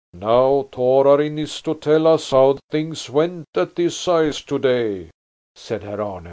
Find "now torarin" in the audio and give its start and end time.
0.13-1.37